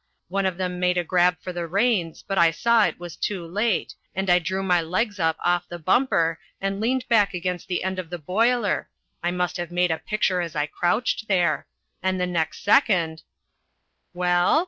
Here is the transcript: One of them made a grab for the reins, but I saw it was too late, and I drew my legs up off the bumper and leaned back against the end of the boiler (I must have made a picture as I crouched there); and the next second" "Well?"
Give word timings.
One 0.29 0.47
of 0.47 0.57
them 0.57 0.79
made 0.79 0.97
a 0.97 1.03
grab 1.03 1.37
for 1.41 1.53
the 1.53 1.67
reins, 1.67 2.23
but 2.27 2.39
I 2.39 2.49
saw 2.49 2.85
it 2.85 2.99
was 2.99 3.15
too 3.15 3.45
late, 3.45 3.93
and 4.15 4.31
I 4.31 4.39
drew 4.39 4.63
my 4.63 4.81
legs 4.81 5.19
up 5.19 5.37
off 5.45 5.67
the 5.69 5.77
bumper 5.77 6.39
and 6.59 6.81
leaned 6.81 7.07
back 7.07 7.35
against 7.35 7.67
the 7.67 7.83
end 7.83 7.99
of 7.99 8.09
the 8.09 8.17
boiler 8.17 8.89
(I 9.21 9.29
must 9.29 9.57
have 9.57 9.69
made 9.71 9.91
a 9.91 9.99
picture 9.99 10.41
as 10.41 10.55
I 10.55 10.65
crouched 10.65 11.27
there); 11.27 11.67
and 12.01 12.19
the 12.19 12.25
next 12.25 12.63
second" 12.63 13.21
"Well?" 14.15 14.59